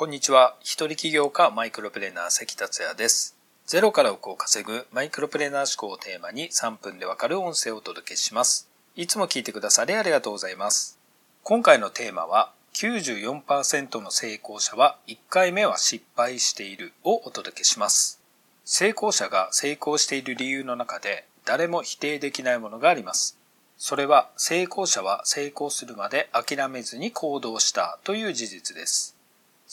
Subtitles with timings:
[0.00, 0.56] こんにちは。
[0.60, 3.36] 一人起業家マイクロプレーナー関達也です。
[3.66, 8.70] ゼロから億を稼ぐマイクロプレーナー思考をテーマに3分でわかる音声をお届けします。
[8.96, 10.98] いつも聞いてくださりありがとうございます。
[11.42, 18.22] 今回のテーマは94%の成功者は1回目は失敗しているをお届けします。
[18.64, 23.36] 成功者が成功している理由の中で誰も否定できないものがあります。
[23.76, 29.19] それは成功者は成功するまで諦めずに行動したという事実です。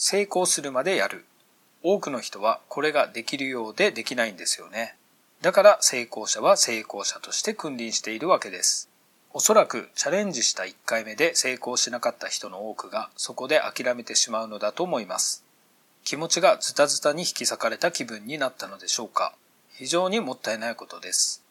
[0.00, 1.24] 成功するまでやる。
[1.82, 4.94] 多くの人はこれができるようでできないんですよね。
[5.42, 8.88] だから成功者は成功者として君臨しているわけです。
[9.32, 15.44] おそらくチャレンジした1回目で成功しなかった人の多くがそこで諦めてしまうのだと思います。
[16.04, 19.34] 気持ちがズタズタに引き裂かれた気分になったのでしょうか。
[19.72, 21.42] 非常にもったいないことです。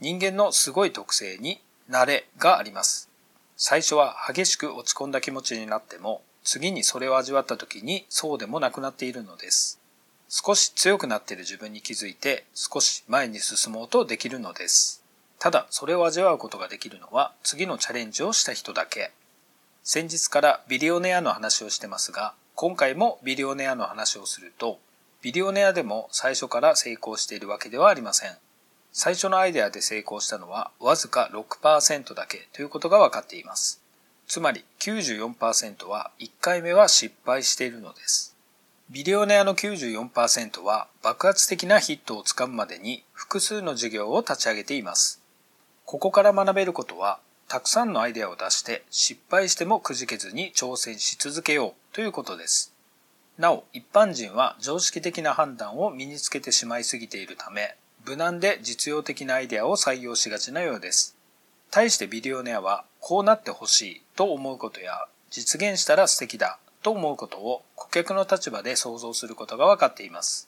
[0.00, 3.10] 人間のすごい特性に慣れがあります。
[3.58, 9.80] 最初は激しく落ち込んだ気持ちになっても次にそれを味わった時にそうでもなくなっているのです。
[10.28, 15.02] 少し強くなっている自分に気づいて少し前に進もうとできるのです。
[15.38, 19.10] ただそれを味わうことができるのは次のチャレンジをした人だけ。
[19.82, 24.78] 先日からビリオネアの話をしてますが今回もビリオネアの話をすると
[25.22, 28.30] ビリオネアでも最初から成功しているわけではありません。
[28.92, 33.82] 最初のアイデアで成功したのはわずか6%だけということが分かっています。
[34.30, 38.36] つまり94%は1回目は失敗しているのです。
[38.88, 45.20] ビデオネアの94%は爆発的なヒットをつかむまでに複数の事業を立ち上げています。
[45.84, 52.72] ここから学べることは、たくさんのアイデアを出して失敗してもくじけずに挑戦し続けようということです。
[53.36, 57.74] なお、一般人は常識的な判断を身につけてしまいすぎているため、
[58.06, 61.16] 無難で実用的なアイデアを採用しがちなようです。
[61.70, 70.46] 対してビデオネアはこうなってほしいと思うことや実現したら素敵だと思うことを顧客の立場で想像することが分かっています。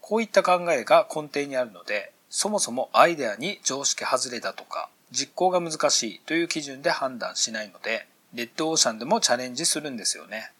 [0.00, 10.50] こういった考えが根底にあるので、そもそもアイデアに常識外れだとか、実行が難しいという基準で判断しないので、レッドオーシャンでもチャレンジするんですよね。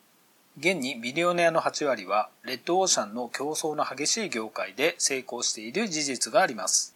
[0.59, 6.95] 現にビデオネアの8割は、レッドオーシャンの競争の激しい業界で成功している事実があります。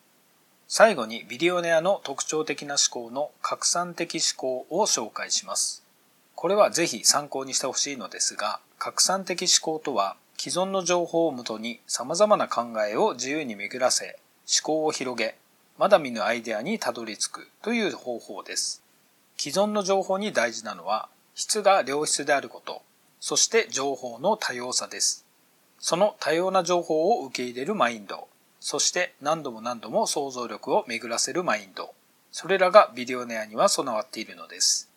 [0.69, 5.85] 最後にビデオネアの特徴的な思考の拡散的思考を紹介します。
[6.35, 14.19] これはぜひ参考にしてほしいのですが、拡散的思考とは既存の情報をもとに様々な考えを自由に巡らせ、
[14.63, 15.37] 思考を広げ、
[15.79, 18.83] まだ見ぬアイデアにたどり着くという方法です。
[19.39, 22.83] 既存の情報に大事なのは質が良質であること、
[23.21, 25.25] そして情報の多様さです。
[25.79, 28.29] その多様な情報を受け入れるマインド、
[28.69, 31.95] そして何度も何度も想像力を巡らせるマインド。
[32.33, 34.91] それらがビデオネアには備わっているのです。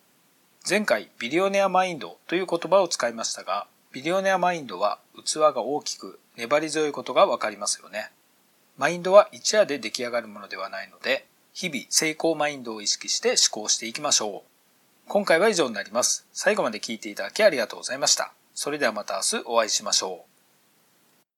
[0.68, 8.10] 前回ビデオネアマインドという言葉を使いましたが、ビデオネアマインドは器が大きく粘り強いことがわかりますよね。
[8.76, 14.50] マインドは一夜で出来上がるものではないので、日々成功マインドを意識して思考していきましょう。
[15.06, 16.26] 今回は以上になります。
[16.32, 18.32] 最後まで聞いていただきありがとうございました。
[18.52, 20.29] それではまた明日お会いしましょう。